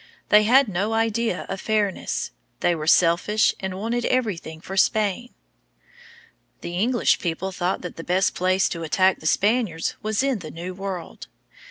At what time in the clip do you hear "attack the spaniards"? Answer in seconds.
8.81-9.95